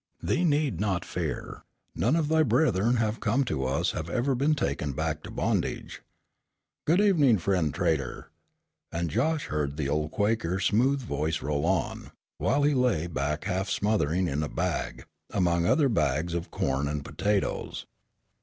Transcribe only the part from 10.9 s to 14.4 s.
voice roll on, while he lay back half smothering